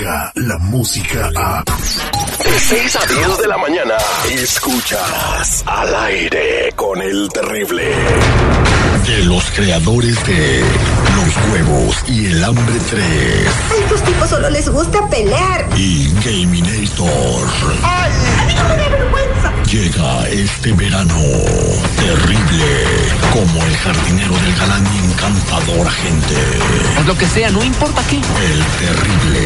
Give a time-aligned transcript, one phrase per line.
[0.00, 1.62] llega la música a...
[1.64, 3.96] De 6 a 10 de la mañana,
[4.30, 7.94] escuchas al aire con el terrible.
[9.10, 10.62] De los creadores de
[11.16, 15.68] Los Huevos y el Hambre 3 A estos tipos solo les gusta pelear.
[15.76, 17.48] y Gaminator.
[17.82, 18.12] ¡Ay!
[18.40, 19.52] ¡A mí no me da vergüenza!
[19.64, 21.18] Llega este verano
[21.96, 22.64] terrible
[23.32, 26.36] como el jardinero del galán y encantador agente.
[26.94, 28.16] Pues lo que sea, no importa qué.
[28.16, 29.40] El terrible.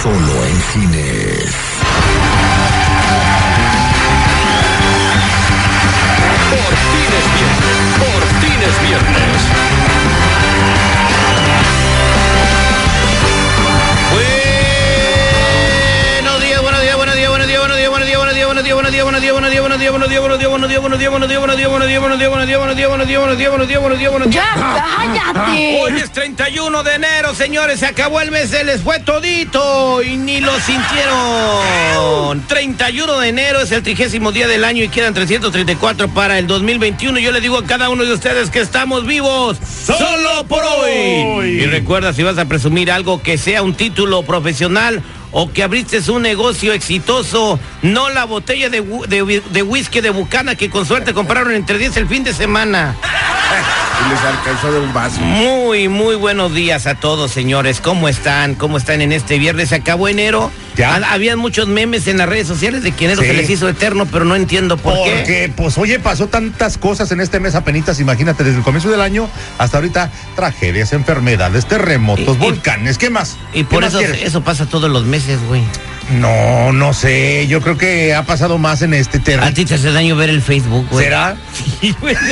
[0.00, 1.50] Solo en cines.
[7.18, 7.78] Es viernes.
[7.98, 10.23] Por fin es viernes.
[19.94, 22.18] Buenos días, buenos días, buenos días, buenos días, buenos días, buenos días, buenos días, buenos
[22.18, 24.10] días, buenos días, buenos días, buenos días, buenos días, buenos días, buenos días, buenos días,
[24.10, 24.44] buenos días, buenos días.
[24.44, 25.80] ¡Ya, cállate!
[25.80, 30.16] Hoy es 31 de enero, señores, se acabó el mes, se les fue todito y
[30.16, 32.44] ni lo sintieron.
[32.48, 37.20] 31 de enero es el trigésimo día del año y quedan 334 para el 2021.
[37.20, 40.90] Yo le digo a cada uno de ustedes que estamos vivos solo por hoy.
[40.90, 45.04] Y recuerda, si vas a presumir algo que sea un título profesional
[45.34, 50.70] o que abriste un negocio exitoso, no la botella de, de whisky de Bucana que
[50.70, 52.96] con suerte compraron entre 10 el fin de semana.
[54.04, 55.20] Y les alcanzó de un vaso.
[55.20, 57.80] Muy, muy buenos días a todos, señores.
[57.80, 58.54] ¿Cómo están?
[58.54, 59.68] ¿Cómo están en este viernes?
[59.70, 60.50] Se acabó enero.
[60.76, 60.96] Ya.
[60.96, 63.28] Ha- Habían muchos memes en las redes sociales de que enero Sí.
[63.28, 65.14] se les hizo eterno, pero no entiendo por qué.
[65.16, 69.00] Porque, pues, oye, pasó tantas cosas en este mes apenitas, imagínate, desde el comienzo del
[69.00, 69.28] año
[69.58, 73.36] hasta ahorita, tragedias, enfermedades, terremotos, Y- volcanes, ¿qué más?
[73.52, 75.62] Y ¿Qué por eso eso pasa todos los meses, güey.
[76.10, 79.54] No, no sé, yo creo que ha pasado más en este A terreno.
[79.54, 81.04] ti te hace daño ver el Facebook, güey.
[81.06, 81.36] ¿Será?
[81.80, 82.14] Sí, güey.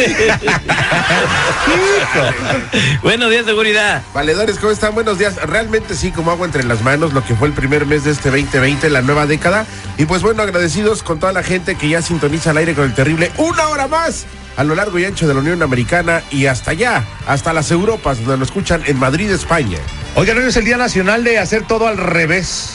[3.02, 4.02] Buenos días, seguridad.
[4.14, 4.94] Valedores, ¿cómo están?
[4.94, 5.36] Buenos días.
[5.36, 8.30] Realmente sí, como agua entre las manos, lo que fue el primer mes de este
[8.30, 9.66] 2020, la nueva década.
[9.98, 12.94] Y pues bueno, agradecidos con toda la gente que ya sintoniza al aire con el
[12.94, 16.72] terrible una hora más a lo largo y ancho de la Unión Americana y hasta
[16.72, 19.78] allá, hasta las Europas, donde lo escuchan en Madrid, España.
[20.14, 22.74] Oigan, hoy es el Día Nacional de hacer todo al revés.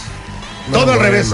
[0.71, 1.33] Todo al revés.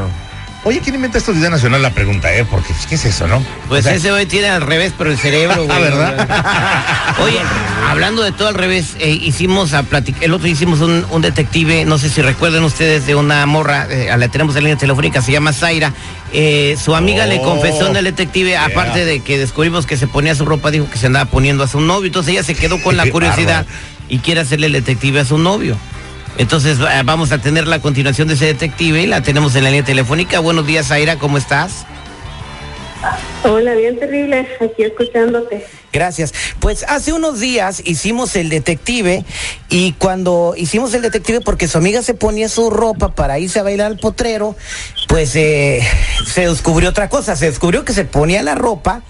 [0.66, 1.82] Oye, ¿quién inventa esto de Día Nacional?
[1.82, 2.46] La pregunta, ¿eh?
[2.50, 3.44] Porque, pues, ¿qué es eso, no?
[3.68, 5.70] Pues O sea, ese hoy tiene al revés, pero el cerebro, güey.
[5.70, 7.16] Ah, ¿verdad?
[7.22, 7.38] Oye,
[7.90, 11.84] hablando de todo al revés, eh, hicimos a platicar, el otro hicimos un, un detective,
[11.84, 15.22] no sé si recuerdan ustedes de una morra, eh, a la tenemos en línea telefónica,
[15.22, 15.92] se llama Zaira.
[16.32, 18.64] Eh, su amiga le Oh, confesó en el detective, yeah.
[18.64, 21.68] aparte de que descubrimos que se ponía su ropa, dijo que se andaba poniendo a
[21.68, 22.08] su novio.
[22.08, 23.66] Entonces ella se quedó con la curiosidad
[24.08, 25.78] y quiere hacerle el detective a su novio.
[26.38, 29.86] Entonces eh, vamos a tener la continuación de ese detective, la tenemos en la línea
[29.86, 30.40] telefónica.
[30.40, 31.86] Buenos días, Zaira, ¿cómo estás?
[33.44, 35.66] Hola, bien terrible, aquí escuchándote.
[35.92, 36.34] Gracias.
[36.60, 39.26] Pues hace unos días hicimos el detective
[39.70, 43.64] y cuando hicimos el detective porque su amiga se ponía su ropa para irse a
[43.64, 44.56] bailar al potrero,
[45.08, 45.86] pues eh,
[46.26, 49.04] se descubrió otra cosa, se descubrió que se ponía la ropa,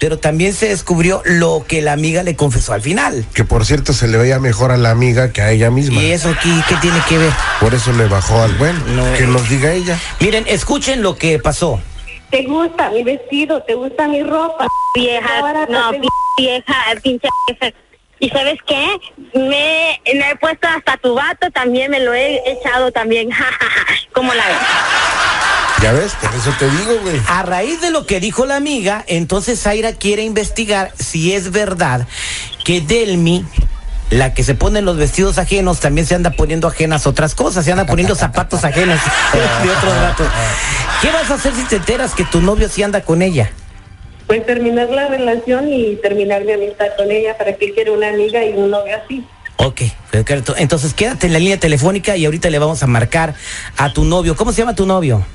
[0.00, 3.24] pero también se descubrió lo que la amiga le confesó al final.
[3.34, 6.02] Que por cierto se le veía mejor a la amiga que a ella misma.
[6.02, 7.32] ¿Y eso qué, qué tiene que ver?
[7.60, 8.80] Por eso le bajó al bueno.
[8.88, 9.26] No, que eh.
[9.26, 9.98] nos diga ella.
[10.20, 11.80] Miren, escuchen lo que pasó.
[12.30, 13.62] ¿Te gusta mi vestido?
[13.62, 14.66] ¿Te gusta mi ropa?
[14.96, 16.00] vieja, Ahora no, te-
[16.38, 17.74] vieja, pinche vieja.
[18.20, 18.86] ¿Y sabes qué?
[19.34, 23.28] Me, me he puesto hasta tu vato, también me lo he echado también.
[24.12, 24.56] ¿Cómo la ves?
[25.84, 27.20] Ya ves, por eso te digo, güey.
[27.28, 32.06] A raíz de lo que dijo la amiga, entonces Zaira quiere investigar si es verdad
[32.64, 33.44] que Delmi,
[34.08, 37.72] la que se pone los vestidos ajenos, también se anda poniendo ajenas otras cosas, se
[37.72, 38.98] anda poniendo zapatos ajenos
[39.62, 40.26] de otros ratos.
[41.02, 43.52] ¿Qué vas a hacer si te enteras que tu novio sí anda con ella?
[44.26, 47.36] Pues terminar la relación y terminar mi amistad con ella.
[47.36, 49.22] ¿Para qué quiere una amiga y un novio así?
[49.56, 50.54] Ok, perfecto.
[50.56, 53.34] entonces quédate en la línea telefónica y ahorita le vamos a marcar
[53.76, 54.34] a tu novio.
[54.34, 55.26] ¿Cómo se llama tu novio?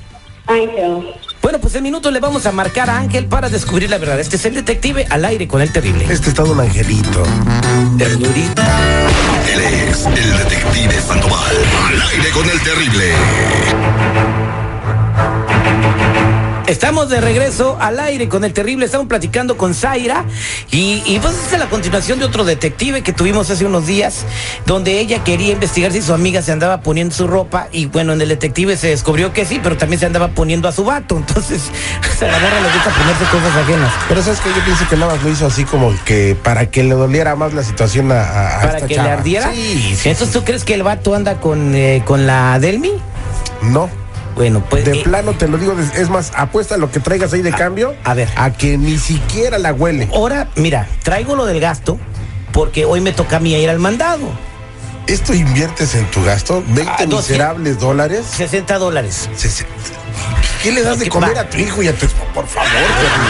[0.50, 1.14] Ángel.
[1.42, 4.18] Bueno, pues en minutos le vamos a marcar a Ángel para descubrir la verdad.
[4.20, 6.06] Este es el detective al aire con el terrible.
[6.10, 7.22] Este está un angelito.
[7.96, 8.66] Ternurita.
[9.52, 11.56] Él es el detective Sandoval.
[11.88, 14.39] Al aire con el terrible.
[16.70, 18.86] Estamos de regreso al aire con el terrible.
[18.86, 20.24] Estamos platicando con Zaira
[20.70, 24.24] y, y pues es la continuación de otro detective que tuvimos hace unos días,
[24.66, 28.20] donde ella quería investigar si su amiga se andaba poniendo su ropa y bueno, en
[28.20, 31.16] el detective se descubrió que sí, pero también se andaba poniendo a su vato.
[31.16, 31.60] Entonces,
[32.20, 33.92] a la morra le gusta ponerse cosas ajenas.
[34.08, 36.84] Pero sabes que yo pienso que nada más lo hizo así como que para que
[36.84, 39.08] le doliera más la situación a, a- a Para esta que chava.
[39.08, 39.50] le ardiera.
[39.52, 42.92] Sí, sí, Entonces, ¿tú crees que el vato anda con, eh, con la Delmi?
[43.62, 43.90] No.
[44.40, 44.86] Bueno, pues.
[44.86, 47.94] De eh, plano te lo digo, es más, apuesta lo que traigas ahí de cambio.
[48.04, 48.26] a ver.
[48.36, 50.08] A que ni siquiera la huele.
[50.14, 51.98] Ahora, mira, traigo lo del gasto
[52.50, 54.30] porque hoy me toca a mí ir al mandado.
[55.06, 56.62] ¿Esto inviertes en tu gasto?
[56.74, 57.32] ¿20 Ah, no, sí.
[57.32, 58.24] miserables dólares?
[58.34, 59.28] 60 dólares.
[59.36, 59.66] Se- se-
[60.62, 61.42] ¿Qué le das de ¿Qué comer va?
[61.42, 62.32] a tu hijo y a tu esposa?
[62.32, 62.70] Por favor.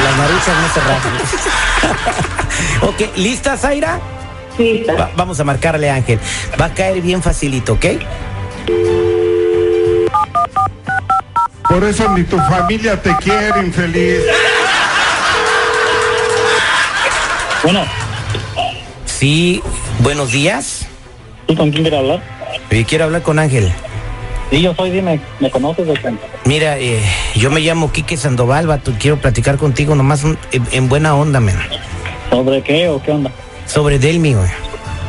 [0.04, 0.68] Las maruchas no
[2.94, 3.98] se ok, ¿lista, Zaira?
[4.56, 4.94] Sí, está.
[4.94, 6.20] Va- vamos a marcarle a Ángel.
[6.60, 7.86] Va a caer bien facilito, ¿ok?
[11.70, 14.20] Por eso ni tu familia te quiere, infeliz.
[17.62, 17.84] Bueno,
[19.06, 19.62] Sí,
[20.00, 20.87] buenos días.
[21.46, 22.22] ¿tú con quién quieres hablar?
[22.70, 23.70] Eh, quiero hablar con Ángel.
[24.50, 26.12] Sí, yo soy, dime, ¿me conoces qué?
[26.44, 27.00] Mira, eh,
[27.37, 28.93] yo me llamo Quique Sandoval, vato.
[28.99, 31.56] Quiero platicar contigo nomás un- en, en buena onda, man.
[32.31, 33.31] ¿Sobre qué o qué onda?
[33.67, 34.49] Sobre Delmi, güey.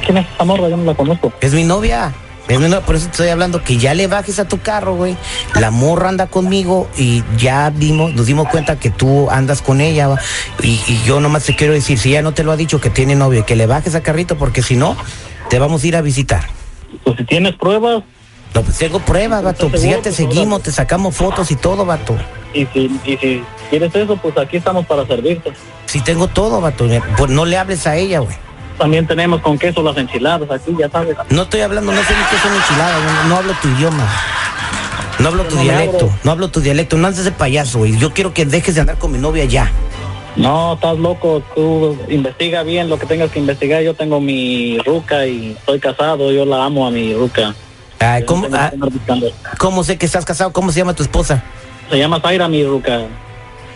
[0.06, 0.68] ¿Quién es esa morra?
[0.70, 1.32] Yo no la conozco.
[1.42, 2.12] Es mi novia.
[2.86, 5.16] Por eso te estoy hablando que ya le bajes a tu carro, güey.
[5.60, 10.08] La morra anda conmigo y ya vimos, nos dimos cuenta que tú andas con ella.
[10.08, 10.20] va.
[10.62, 12.90] Y, y yo nomás te quiero decir, si ella no te lo ha dicho que
[12.90, 14.96] tiene novio, que le bajes a carrito, porque si no,
[15.50, 16.44] te vamos a ir a visitar.
[17.04, 18.04] Pues si tienes pruebas
[18.54, 19.70] No, pues tengo pruebas, vato.
[19.70, 22.18] Pues ya te seguimos, te sacamos fotos y todo, vato.
[22.54, 25.54] y si, y si quieres eso, pues aquí estamos para servirte.
[25.86, 26.86] Si tengo todo, vato.
[27.18, 28.36] Pues no le hables a ella, güey.
[28.82, 31.16] También tenemos con queso las enchiladas aquí, ya sabes.
[31.30, 34.10] No estoy hablando, no sé ni qué son enchiladas, no, no hablo tu idioma.
[35.20, 37.96] No hablo tu No dialecto, no hablo tu dialecto, no andes de payaso, güey.
[38.00, 39.72] Yo quiero que dejes de andar con mi novia ya.
[40.36, 43.84] No, estás loco, tú investiga bien lo que tengas que investigar.
[43.84, 47.54] Yo tengo mi ruca y estoy casado, yo la amo a mi ruca.
[48.00, 48.72] Ay, ¿cómo, ah.
[49.60, 50.52] ¿Cómo sé que estás casado?
[50.54, 51.44] ¿Cómo se llama tu esposa?
[51.92, 53.02] Se llama Zaira, mi ruca.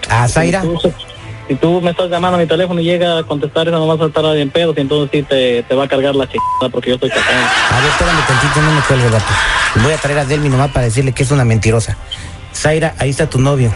[0.09, 0.63] Ah, Zaira.
[0.63, 0.79] Tú,
[1.47, 3.99] si tú me estás llamando a mi teléfono y llega a contestar, eso no vas
[4.01, 6.89] a estar bien pedos y entonces sí te, te va a cargar la chingada porque
[6.89, 7.37] yo estoy casado.
[7.71, 9.25] A ver, espérame tantito, no me cuelgue, vato.
[9.83, 11.97] Voy a traer a Delmi nomás para decirle que es una mentirosa.
[12.53, 13.73] Zaira, ahí está tu novio.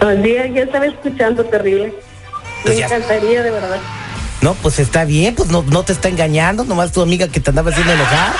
[0.00, 1.94] Buenos días, ya estaba escuchando terrible.
[2.62, 2.86] Pues Me ya.
[2.86, 3.78] encantaría, de verdad.
[4.42, 7.50] No, pues está bien, pues no, no te está engañando, nomás tu amiga que te
[7.50, 8.32] andaba haciendo enojar.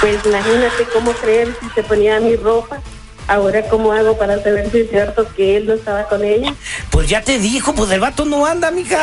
[0.00, 2.78] Pues imagínate cómo creer si se ponía mi ropa.
[3.28, 6.54] Ahora, ¿cómo hago para saber si es cierto que él no estaba con ella?
[6.90, 8.98] Pues ya te dijo, pues el vato no anda, mija.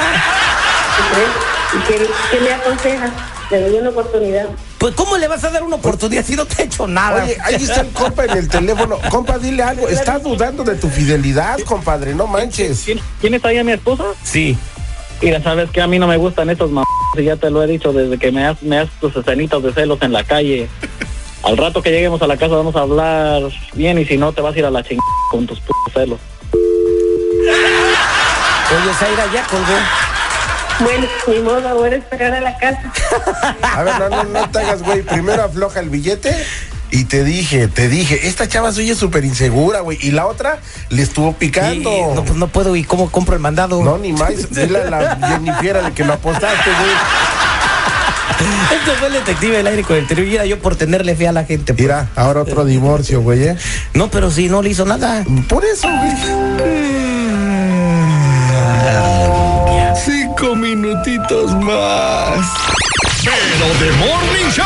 [1.73, 3.11] ¿Y qué, qué me aconseja?
[3.51, 4.47] Le doy una oportunidad.
[4.79, 7.23] Pues ¿cómo le vas a dar una oportunidad si no te ha hecho nada?
[7.23, 8.97] Oye, ahí está el compa en el teléfono.
[9.09, 9.87] Compa, dile algo.
[9.87, 12.15] Está dudando de tu fidelidad, compadre.
[12.15, 12.81] No manches.
[12.83, 14.05] ¿Quién, quién está ahí a mi esposa?
[14.23, 14.57] Sí.
[15.21, 16.83] Mira, sabes que a mí no me gustan estos mam...
[17.15, 19.73] y ya te lo he dicho desde que me has, me has tus escenitas de
[19.73, 20.67] celos en la calle.
[21.45, 23.43] Al rato que lleguemos a la casa vamos a hablar
[23.73, 26.19] bien y si no te vas a ir a la chingada con tus putos celos.
[28.71, 29.75] Oye, Zaira, ya colgó.
[30.79, 32.81] Bueno, ni modo, ahora esperar a la casa.
[33.61, 35.03] A ver, no, no, no te hagas, güey.
[35.03, 36.35] Primero afloja el billete.
[36.91, 39.97] Y te dije, te dije, esta chava suya es súper insegura, güey.
[40.01, 40.59] Y la otra
[40.89, 41.91] le estuvo picando.
[41.91, 42.75] Y- no, pues no puedo.
[42.75, 43.83] ¿Y cómo compro el mandado?
[43.83, 44.49] No, ni más.
[44.51, 46.91] Dile a la Jennifer de que me apostaste, güey.
[48.71, 50.27] Este fue el detective del aire con el.
[50.27, 51.73] Y era yo por tenerle fe a la gente.
[51.73, 51.81] pues.
[51.81, 53.43] Mira, ahora otro divorcio, güey.
[53.43, 53.57] ¿eh?
[53.93, 55.23] No, pero si no le hizo nada.
[55.47, 56.11] Por eso, güey.
[60.05, 62.45] Cinco minutitos más.
[63.23, 64.65] Pero de Morning Show.